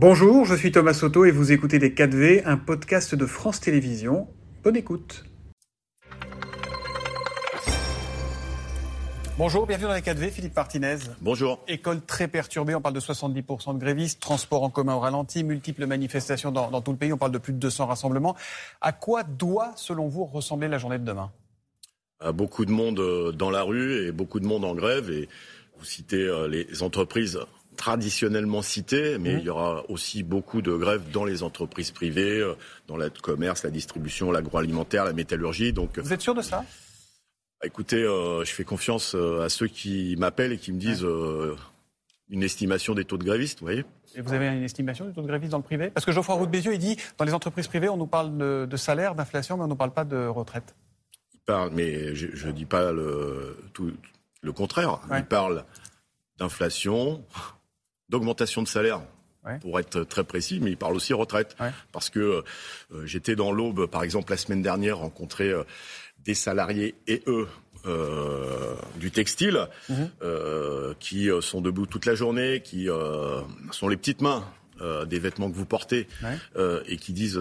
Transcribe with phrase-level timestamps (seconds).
[0.00, 4.28] Bonjour, je suis Thomas Soto et vous écoutez Les 4V, un podcast de France Télévisions.
[4.62, 5.24] Bonne écoute.
[9.36, 10.98] Bonjour, bienvenue dans les 4V, Philippe Martinez.
[11.20, 11.64] Bonjour.
[11.66, 15.86] École très perturbée, on parle de 70% de grévistes, transport en commun au ralenti, multiples
[15.86, 18.36] manifestations dans, dans, tout le pays, on parle de plus de 200 rassemblements.
[18.80, 21.32] À quoi doit, selon vous, ressembler la journée de demain?
[22.20, 25.10] À Beaucoup de monde euh, dans la rue et beaucoup de monde en grève.
[25.10, 25.28] Et
[25.76, 27.40] vous citez euh, les entreprises
[27.78, 29.38] traditionnellement citées, mais mmh.
[29.38, 32.54] il y aura aussi beaucoup de grèves dans les entreprises privées, euh,
[32.88, 35.72] dans le commerce, la distribution, l'agroalimentaire, la métallurgie.
[35.72, 36.64] Donc, Vous êtes sûr de ça?
[37.64, 41.56] Écoutez, euh, je fais confiance euh, à ceux qui m'appellent et qui me disent euh,
[42.28, 43.84] une estimation des taux de grévistes, vous voyez
[44.14, 45.90] et vous avez une estimation du taux de grévistes dans le privé?
[45.90, 48.36] Parce que Geoffroy Roux de Bézieux, il dit, dans les entreprises privées, on nous parle
[48.36, 50.74] de, de salaire, d'inflation, mais on ne nous parle pas de retraite.
[51.34, 53.92] Il parle, mais je ne dis pas le, tout,
[54.40, 55.00] le contraire.
[55.10, 55.20] Ouais.
[55.20, 55.64] Il parle
[56.38, 57.22] d'inflation,
[58.08, 59.00] d'augmentation de salaire.
[59.46, 59.58] Ouais.
[59.60, 61.54] Pour être très précis, mais il parle aussi retraite.
[61.60, 61.70] Ouais.
[61.92, 62.42] Parce que
[62.90, 65.62] euh, j'étais dans l'Aube, par exemple, la semaine dernière, rencontrer euh,
[66.24, 67.46] des salariés et eux
[67.86, 69.94] euh, du textile mmh.
[70.22, 74.44] euh, qui sont debout toute la journée, qui euh, sont les petites mains.
[74.80, 76.80] Euh, des vêtements que vous portez ouais.
[76.86, 77.40] et qui disent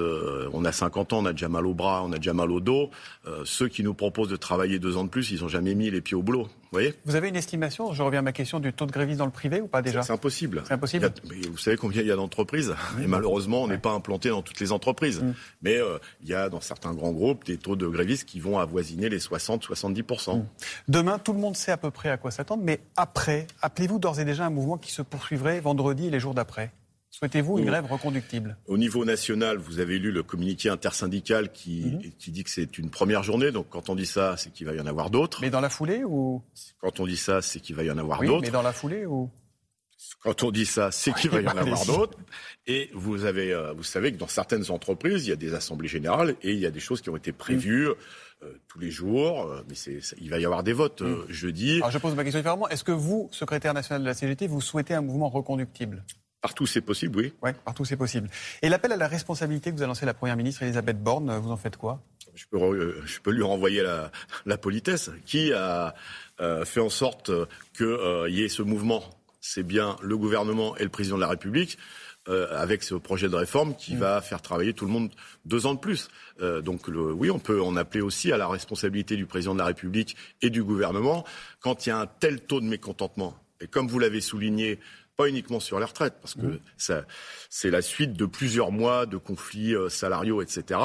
[0.53, 2.59] on a 50 ans, on a déjà mal au bras, on a déjà mal au
[2.59, 2.89] dos.
[3.43, 6.01] ceux qui nous proposent de travailler deux ans de plus, ils n'ont jamais mis les
[6.01, 6.47] pieds au boulot.
[6.71, 6.93] Vous voyez?
[7.05, 9.31] Vous avez une estimation Je reviens à ma question du taux de grévistes dans le
[9.31, 10.01] privé ou pas déjà?
[10.01, 10.63] C'est impossible.
[10.67, 11.05] C'est impossible.
[11.05, 11.09] A,
[11.49, 12.75] vous savez combien il y a d'entreprises?
[12.97, 13.03] Oui.
[13.05, 13.79] Et malheureusement, on n'est ouais.
[13.79, 15.21] pas implanté dans toutes les entreprises.
[15.21, 15.33] Mmh.
[15.61, 18.59] Mais euh, il y a dans certains grands groupes des taux de grévistes qui vont
[18.59, 20.39] avoisiner les 60-70%.
[20.39, 20.45] Mmh.
[20.89, 22.63] Demain, tout le monde sait à peu près à quoi s'attendre.
[22.65, 26.33] Mais après, appelez-vous d'ores et déjà un mouvement qui se poursuivrait vendredi et les jours
[26.33, 26.71] d'après?
[27.17, 28.57] Souhaitez-vous une grève reconductible?
[28.67, 32.11] Au niveau national, vous avez lu le communiqué intersyndical qui, mmh.
[32.19, 33.51] qui dit que c'est une première journée.
[33.51, 35.39] Donc quand on dit ça, c'est qu'il va y en avoir d'autres.
[35.41, 36.43] Mais dans la foulée ou?
[36.79, 38.41] Quand on dit ça, c'est qu'il va y en avoir oui, d'autres.
[38.41, 39.31] Mais dans la foulée ou?
[40.21, 42.17] Quand on dit ça, c'est qu'il va y en avoir d'autres.
[42.67, 45.87] Et vous, avez, euh, vous savez que dans certaines entreprises, il y a des assemblées
[45.87, 47.89] générales et il y a des choses qui ont été prévues.
[47.89, 47.95] Mmh.
[48.43, 51.77] Euh, tous les jours, euh, mais c'est, il va y avoir des votes euh, jeudi.
[51.77, 52.69] Alors je pose ma question différemment.
[52.69, 56.03] Est-ce que vous, secrétaire national de la CGT, vous souhaitez un mouvement reconductible?
[56.41, 57.33] Partout c'est possible, oui.
[57.41, 58.29] Oui, partout c'est possible.
[58.61, 61.51] Et l'appel à la responsabilité que vous a lancé la Première ministre Elisabeth Borne, vous
[61.51, 62.01] en faites quoi?
[62.35, 64.11] Je peux, euh, je peux lui renvoyer la,
[64.45, 65.09] la politesse.
[65.25, 65.95] Qui a
[66.39, 67.31] euh, fait en sorte
[67.75, 69.03] qu'il euh, y ait ce mouvement?
[69.41, 71.77] C'est bien le gouvernement et le président de la République.
[72.29, 73.99] Euh, avec ce projet de réforme qui mmh.
[73.99, 75.11] va faire travailler tout le monde
[75.45, 76.09] deux ans de plus.
[76.41, 79.59] Euh, donc le, oui, on peut en appeler aussi à la responsabilité du président de
[79.59, 81.23] la République et du gouvernement
[81.61, 83.33] quand il y a un tel taux de mécontentement.
[83.61, 84.77] Et comme vous l'avez souligné,
[85.17, 86.59] pas uniquement sur les retraites, parce que mmh.
[86.77, 87.03] ça,
[87.49, 90.79] c'est la suite de plusieurs mois de conflits euh, salariaux, etc.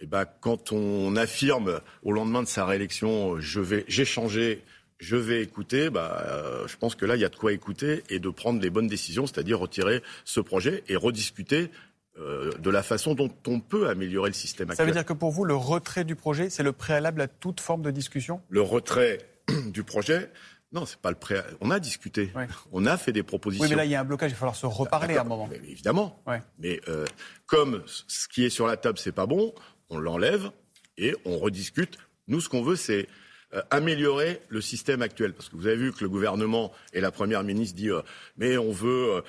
[0.00, 4.64] Et ben, quand on affirme au lendemain de sa réélection, je vais, j'ai changé,
[4.98, 8.04] je vais écouter, bah, euh, je pense que là, il y a de quoi écouter
[8.08, 11.70] et de prendre les bonnes décisions, c'est-à-dire retirer ce projet et rediscuter
[12.18, 14.84] euh, de la façon dont on peut améliorer le système actuel.
[14.84, 17.60] Ça veut dire que pour vous, le retrait du projet, c'est le préalable à toute
[17.60, 18.40] forme de discussion?
[18.48, 19.18] Le retrait
[19.66, 20.30] du projet,
[20.72, 21.40] non, c'est pas le pré.
[21.60, 22.30] On a discuté.
[22.34, 22.46] Ouais.
[22.72, 23.64] On a fait des propositions.
[23.64, 24.30] Oui, mais là, il y a un blocage.
[24.30, 25.48] Il va falloir se reparler à un moment.
[25.50, 26.22] Mais évidemment.
[26.26, 26.42] Ouais.
[26.58, 27.06] Mais euh,
[27.46, 29.54] comme ce qui est sur la table, c'est pas bon,
[29.88, 30.50] on l'enlève
[30.98, 31.98] et on rediscute.
[32.26, 33.08] Nous, ce qu'on veut, c'est
[33.54, 35.32] euh, améliorer le système actuel.
[35.32, 38.02] Parce que vous avez vu que le gouvernement et la première ministre disent euh,
[38.36, 39.22] mais on veut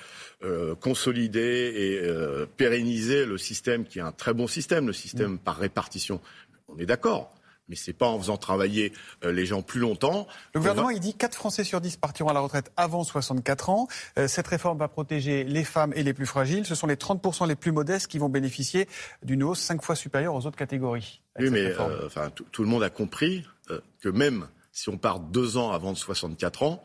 [0.44, 5.40] euh, consolider et pérenniser le système qui est un très bon système, le système mmh.
[5.40, 6.20] par répartition.
[6.68, 7.34] On est d'accord
[7.70, 8.92] mais c'est pas en faisant travailler
[9.24, 10.28] euh, les gens plus longtemps.
[10.54, 10.94] Le gouvernement, va...
[10.94, 13.88] il dit 4 Français sur 10 partiront à la retraite avant 64 ans.
[14.18, 16.66] Euh, cette réforme va protéger les femmes et les plus fragiles.
[16.66, 18.88] Ce sont les 30% les plus modestes qui vont bénéficier
[19.24, 21.22] d'une hausse 5 fois supérieure aux autres catégories.
[21.40, 25.20] Oui, mais euh, enfin, tout le monde a compris euh, que même si on part
[25.20, 26.82] deux ans avant de 64 ans...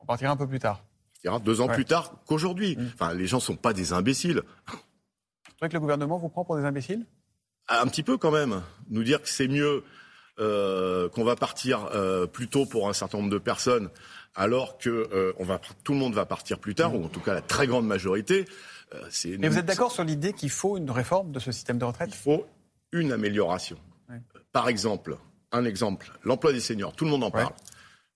[0.00, 0.84] On partira un peu plus tard.
[1.24, 1.74] On partira deux ans ouais.
[1.74, 2.76] plus tard qu'aujourd'hui.
[2.76, 2.90] Mmh.
[2.94, 4.42] Enfin, les gens sont pas des imbéciles.
[4.68, 7.04] Vous trouvez que le gouvernement vous prend pour des imbéciles?
[7.68, 8.62] Un petit peu quand même.
[8.88, 9.82] Nous dire que c'est mieux
[10.40, 13.90] euh, qu'on va partir euh, plus tôt pour un certain nombre de personnes,
[14.34, 17.20] alors que euh, on va, tout le monde va partir plus tard, ou en tout
[17.20, 18.46] cas la très grande majorité.
[19.38, 22.10] Mais vous êtes d'accord sur l'idée qu'il faut une réforme de ce système de retraite?
[22.12, 22.46] Il faut
[22.92, 23.76] une amélioration.
[24.52, 25.18] Par exemple,
[25.52, 27.46] un exemple, l'emploi des seniors, tout le monde en parle.
[27.46, 27.52] Ouais.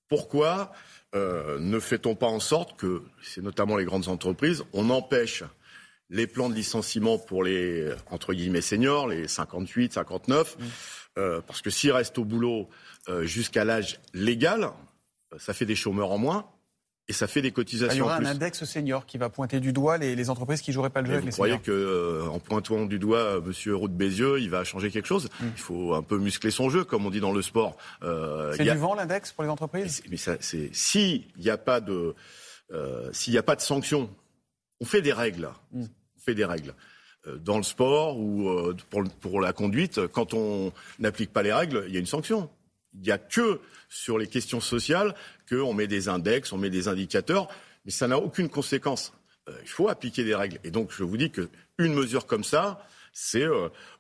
[0.09, 0.73] Pourquoi
[1.15, 5.45] euh, ne fait-on pas en sorte que, c'est notamment les grandes entreprises, on empêche
[6.09, 10.63] les plans de licenciement pour les, entre guillemets, seniors, les 58, 59, mmh.
[11.19, 12.69] Euh, parce que s'ils restent au boulot
[13.09, 14.71] euh, jusqu'à l'âge légal,
[15.39, 16.47] ça fait des chômeurs en moins.
[17.09, 17.91] Et ça fait des cotisations.
[17.91, 18.27] Ah, il y aura en plus.
[18.27, 21.13] un index senior qui va pointer du doigt les, les entreprises qui joueraient pas le
[21.13, 21.19] jeu.
[21.19, 24.91] vous croyez qu'en euh, pointant du doigt euh, Monsieur Roux de Bézieux, il va changer
[24.91, 25.29] quelque chose?
[25.41, 25.47] Mm.
[25.57, 27.77] Il faut un peu muscler son jeu, comme on dit dans le sport.
[28.05, 28.75] Euh, c'est du a...
[28.75, 30.03] vent l'index pour les entreprises?
[30.11, 32.15] Mais ça, c'est si il n'y a pas de
[33.13, 34.09] s'il n'y a pas de sanctions,
[34.81, 35.51] on fait des règles.
[35.73, 35.85] Mm
[36.23, 36.75] fait des règles.
[37.29, 41.53] Euh, dans le sport ou euh, pour, pour la conduite, quand on n'applique pas les
[41.53, 42.51] règles, il y a une sanction.
[42.95, 45.15] Il n'y a que sur les questions sociales
[45.49, 47.49] qu'on met des index, on met des indicateurs,
[47.85, 49.13] mais ça n'a aucune conséquence.
[49.49, 50.59] Euh, il faut appliquer des règles.
[50.65, 53.47] Et donc, je vous dis qu'une mesure comme ça, c'est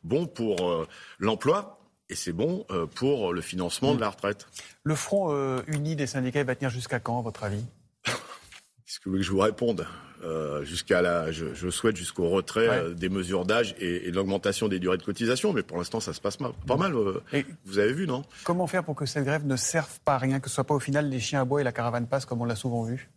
[0.03, 0.87] bon pour
[1.19, 1.79] l'emploi,
[2.09, 4.47] et c'est bon pour le financement de la retraite.
[4.85, 7.63] Le Front uni des syndicats va tenir jusqu'à quand, à votre avis?
[8.07, 9.87] Est-ce que vous voulez que je vous réponde?
[10.23, 14.69] Euh, jusqu'à la, je, je souhaite jusqu'au retrait euh, des mesures d'âge et, et l'augmentation
[14.69, 15.53] des durées de cotisation.
[15.53, 16.95] Mais pour l'instant, ça se passe mal, pas mal.
[16.95, 17.21] Euh,
[17.65, 18.25] vous avez vu, non?
[18.45, 20.75] Comment faire pour que cette grève ne serve pas à rien, que ce soit pas
[20.75, 23.11] au final les chiens à bois et la caravane passe comme on l'a souvent vu?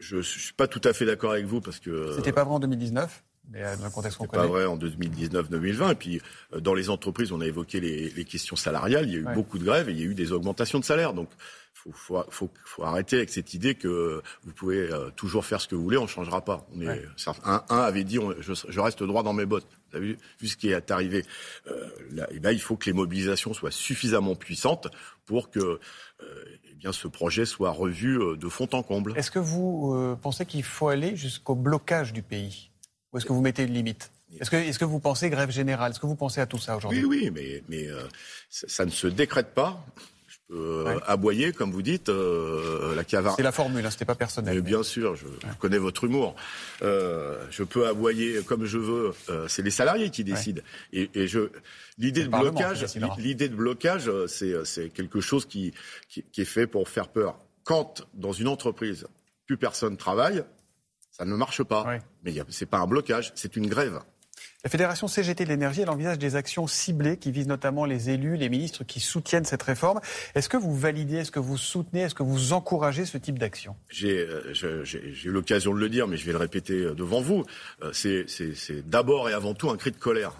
[0.00, 2.12] Je ne suis pas tout à fait d'accord avec vous parce que.
[2.16, 4.42] C'était pas vrai en 2019 mais dans le contexte qu'on connaît.
[4.42, 5.92] pas vrai en 2019-2020.
[5.92, 6.20] Et puis,
[6.60, 9.06] dans les entreprises, on a évoqué les, les questions salariales.
[9.06, 10.84] Il y a eu beaucoup de grèves et il y a eu des augmentations de
[10.84, 11.14] salaire.
[11.14, 11.30] Donc,
[11.78, 15.68] faut, faut, faut, faut, arrêter avec cette idée que vous pouvez euh, toujours faire ce
[15.68, 16.66] que vous voulez, on ne changera pas.
[16.74, 17.04] On est,
[17.44, 19.66] un, un, avait dit, je, je, reste droit dans mes bottes.
[19.90, 21.24] Vous avez vu, vu ce qui est arrivé.
[21.68, 24.88] Euh, là, et ben, il faut que les mobilisations soient suffisamment puissantes
[25.24, 29.16] pour que euh, eh bien, ce projet soit revu de fond en comble.
[29.16, 32.70] Est-ce que vous euh, pensez qu'il faut aller jusqu'au blocage du pays?
[33.12, 34.10] Ou est-ce que vous mettez une limite?
[34.40, 35.92] Est-ce que, est que, vous pensez grève générale?
[35.92, 37.02] Est-ce que vous pensez à tout ça aujourd'hui?
[37.04, 37.88] Oui, oui, mais, mais
[38.50, 39.82] ça, ça, ne se décrète pas.
[40.50, 43.34] Euh, aboyer, comme vous dites, euh, la caverne.
[43.36, 44.54] C'est la formule, hein, c'était pas personnel.
[44.54, 45.26] Mais bien sûr, je,
[45.58, 46.36] connais votre humour.
[46.80, 49.12] Euh, je peux aboyer comme je veux.
[49.46, 50.62] C'est les salariés qui décident.
[50.92, 51.50] Et, et, je,
[51.98, 52.86] l'idée de blocage,
[53.18, 55.74] l'idée de blocage, c'est, c'est quelque chose qui,
[56.08, 57.38] qui, qui, est fait pour faire peur.
[57.64, 59.06] Quand dans une entreprise
[59.46, 60.44] plus personne travaille,
[61.10, 62.00] ça ne marche pas.
[62.24, 64.00] Mais c'est pas un blocage, c'est une grève.
[64.64, 68.36] La Fédération CGT de l'énergie, elle envisage des actions ciblées qui visent notamment les élus,
[68.36, 70.00] les ministres qui soutiennent cette réforme.
[70.34, 73.76] Est-ce que vous validez, est-ce que vous soutenez, est-ce que vous encouragez ce type d'action?
[73.88, 74.26] J'ai
[75.24, 77.44] eu l'occasion de le dire, mais je vais le répéter euh, devant vous.
[77.82, 80.32] Euh, c'est d'abord et avant tout un cri de colère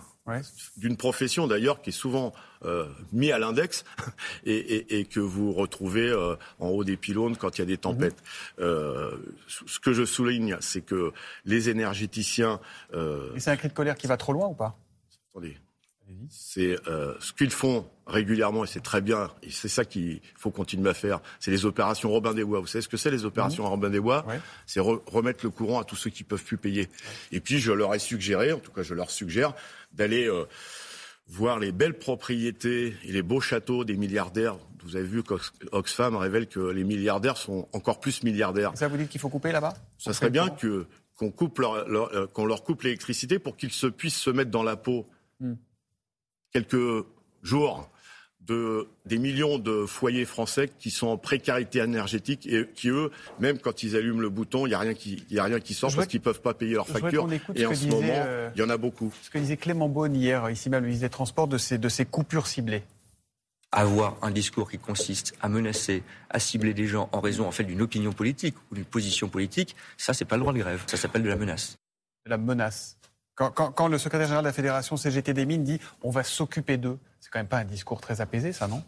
[0.76, 2.32] d'une profession d'ailleurs qui est souvent
[2.64, 3.84] euh, mis à l'index
[4.44, 7.66] et, et, et, que vous retrouvez euh, en haut des pylônes quand il y a
[7.66, 8.22] des tempêtes.
[8.58, 8.64] Mhm.
[8.64, 9.10] Euh,
[9.46, 11.12] ce que je souligne, c'est que
[11.44, 12.60] les énergéticiens.
[12.94, 14.76] Euh, et c'est un cri de colère qui va trop loin ou pas?
[15.30, 15.56] Attendez.
[16.30, 19.30] C'est euh, ce qu'ils font régulièrement et c'est très bien.
[19.42, 21.20] Et c'est ça qu'il faut continuer à faire.
[21.40, 22.60] C'est les opérations Robin des Bois.
[22.60, 23.68] Vous savez ce que c'est les opérations mmh.
[23.68, 24.24] Robin des Bois
[24.66, 26.88] C'est remettre le courant à tous ceux qui peuvent plus payer.
[27.32, 29.54] Et puis je leur ai suggéré, en tout cas je leur suggère,
[29.92, 30.44] d'aller euh,
[31.28, 34.56] voir les belles propriétés et les beaux châteaux des milliardaires.
[34.84, 38.72] Vous avez vu qu'Oxfam révèle que les milliardaires sont encore plus milliardaires.
[38.74, 40.86] Ça vous dit qu'il faut couper là-bas Ça serait bien que
[41.16, 44.62] qu'on coupe leur, euh, qu'on leur coupe l'électricité pour qu'ils se puissent se mettre dans
[44.62, 45.06] la peau.
[45.40, 45.54] Mmh
[46.52, 47.04] quelques
[47.42, 47.90] jours
[48.48, 53.58] de, des millions de foyers français qui sont en précarité énergétique et qui, eux, même
[53.58, 55.94] quand ils allument le bouton, il n'y a, rien qui, y a rien qui sort
[55.94, 57.28] parce qu'ils ne peuvent pas payer leurs factures.
[57.54, 59.12] Et en ce moment, euh, il y en a beaucoup.
[59.22, 61.88] Ce que disait Clément Beaune hier, ici même, le ministre des Transports, de ces, de
[61.88, 62.82] ces coupures ciblées
[63.70, 67.64] avoir un discours qui consiste à menacer, à cibler des gens en raison en fait
[67.64, 70.96] d'une opinion politique ou d'une position politique, ça c'est pas le droit de grève, ça
[70.96, 71.76] s'appelle de la menace.
[72.24, 72.97] La menace.
[73.38, 76.98] Quand, le secrétaire général de la fédération CGT des mines dit on va s'occuper d'eux,
[77.20, 78.82] c'est quand même pas un discours très apaisé, ça, non?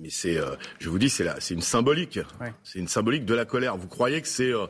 [0.00, 2.18] Mais, c'est, euh, je vous dis, c'est c'est une symbolique.
[2.64, 3.76] C'est une symbolique de la colère.
[3.76, 4.66] Vous croyez que c'est, euh,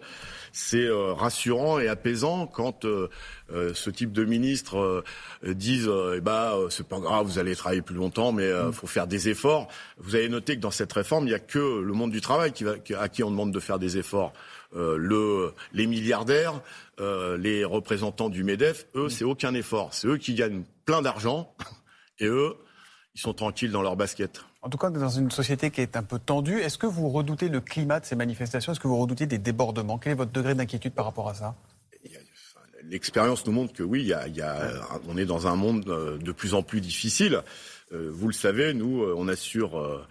[0.52, 5.04] c'est euh, rassurant et apaisant quand ce type de ministres
[5.44, 8.72] disent, eh bah, c'est pas grave, vous allez travailler plus longtemps, mais il mm.
[8.72, 9.68] faut faire des efforts.
[9.98, 12.52] Vous avez noté que dans cette réforme, il n'y a que le monde du travail
[12.52, 14.32] qui va, à qui on demande de faire des efforts.
[14.74, 16.60] Euh, le, les milliardaires,
[17.00, 19.10] euh, les représentants du MEDEF, eux, mm.
[19.10, 19.94] c'est aucun effort.
[19.94, 21.52] C'est eux qui gagnent plein d'argent
[22.20, 22.54] et eux,
[23.14, 24.44] ils sont tranquilles dans leur basket.
[24.62, 27.48] En tout cas, dans une société qui est un peu tendue, est-ce que vous redoutez
[27.48, 28.72] le climat de ces manifestations?
[28.72, 29.98] Est-ce que vous redoutez des débordements?
[29.98, 31.54] Quel est votre degré d'inquiétude par rapport à ça?
[32.84, 34.72] L'expérience nous montre que oui, il y a, y a,
[35.08, 37.42] on est dans un monde euh, de plus en plus difficile.
[37.92, 40.06] Euh, vous le savez, nous, euh, on assure euh,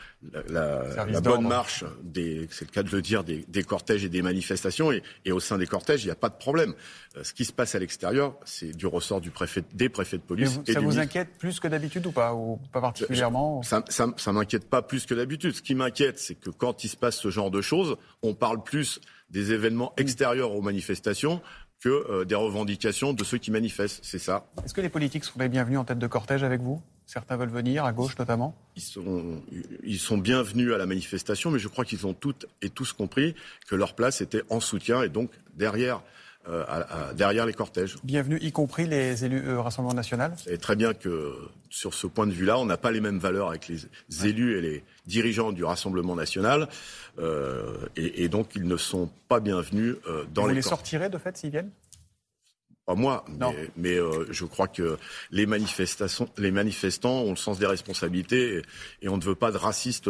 [0.49, 4.21] la, la, bonne marche, c'est le cas de le dire, des, des cortèges et des
[4.21, 4.91] manifestations.
[4.91, 6.73] Et, et au sein des cortèges, il n'y a pas de problème.
[7.21, 10.57] Ce qui se passe à l'extérieur, c'est du ressort du préfet, des préfets de police.
[10.57, 14.69] Vous, ça vous inquiète plus que d'habitude ou pas Ou pas particulièrement Ça, ça m'inquiète
[14.69, 15.55] pas plus que d'habitude.
[15.55, 18.61] Ce qui m'inquiète, c'est que quand il se passe ce genre de choses, on parle
[18.61, 18.99] plus
[19.29, 21.41] des événements extérieurs aux manifestations
[21.81, 24.00] que des revendications de ceux qui manifestent.
[24.03, 24.45] C'est ça.
[24.65, 26.81] Est-ce que les politiques sont les bienvenus en tête de cortège avec vous?
[27.05, 28.55] Certains veulent venir, à gauche notamment?
[28.75, 29.41] Ils sont,
[29.83, 33.33] ils sont bienvenus à la manifestation, mais je crois qu'ils ont toutes et tous compris
[33.67, 36.03] que leur place était en soutien et donc derrière
[36.49, 37.97] euh, à, derrière les cortèges.
[38.03, 41.35] Bienvenue, y compris les élus euh, Rassemblement National C'est très bien que
[41.69, 43.85] sur ce point de vue-là, on n'a pas les mêmes valeurs avec les
[44.25, 46.67] élus et les dirigeants du Rassemblement National,
[47.19, 50.53] euh, et, et, donc ils ne sont pas bienvenus euh, dans Vous les.
[50.53, 51.71] Vous les sortirez de fait s'ils viennent?
[52.89, 53.24] Pas moi,
[53.77, 54.98] mais, euh, je crois que
[55.29, 58.63] les, manifestations, les manifestants ont le sens des responsabilités
[59.03, 60.10] et, on ne veut pas de racistes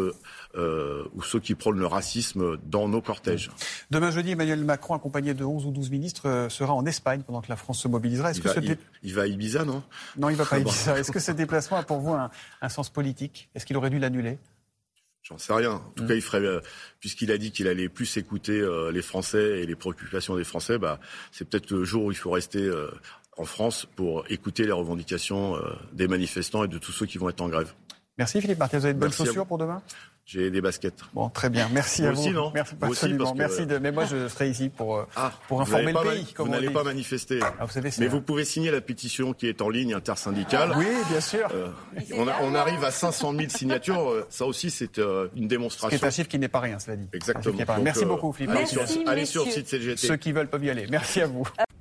[0.55, 3.51] euh, ou ceux qui prônent le racisme dans nos cortèges.
[3.91, 7.41] Demain jeudi, Emmanuel Macron, accompagné de 11 ou 12 ministres, euh, sera en Espagne pendant
[7.41, 8.31] que la France se mobilisera.
[8.31, 9.83] Est-ce que il, va à Ibiza, non?
[10.17, 10.97] Non, il va pas à Ibiza.
[10.97, 13.49] Est-ce que ce déplacement a pour vous un sens politique?
[13.55, 14.39] Est-ce qu'il aurait dû l'annuler?
[15.23, 15.73] J'en sais rien.
[15.73, 16.07] En tout mmh.
[16.07, 16.59] cas, il ferait, euh,
[16.99, 20.77] puisqu'il a dit qu'il allait plus écouter euh, les Français et les préoccupations des Français,
[20.77, 20.99] bah,
[21.31, 22.89] c'est peut-être le jour où il faut rester euh,
[23.37, 25.57] en France pour écouter les revendications
[25.93, 27.73] des manifestants et de tous ceux qui vont être en grève.
[28.19, 28.79] Merci Philippe Martin.
[28.79, 29.81] Vous avez de bonnes chaussures pour demain?
[30.25, 30.99] J'ai des baskets.
[31.13, 31.69] Bon, très bien.
[31.71, 32.19] Merci à vous.
[32.19, 33.33] Aussi, non Merci, absolument.
[33.33, 33.77] Merci de.
[33.77, 36.33] Mais moi, je serai ici pour ah, pour informer le pays.
[36.37, 37.39] vous n'allez pas manifester.
[37.41, 40.73] Ah, vous savez, mais vous pouvez signer la pétition qui est en ligne intersyndicale.
[40.77, 41.47] Oui, bien sûr.
[41.55, 41.69] Euh,
[42.13, 44.11] on, on, arrive à 500 000 signatures.
[44.11, 45.97] Euh, ça aussi, c'est euh, une démonstration.
[45.97, 47.07] C'est un chiffre qui n'est pas rien, cela dit.
[47.13, 47.57] Exactement.
[47.81, 48.51] Merci beaucoup, Philippe.
[48.51, 50.07] Allez, sur, allez sur le site CGT.
[50.07, 50.87] Ceux qui veulent peuvent y aller.
[50.89, 51.47] Merci à vous.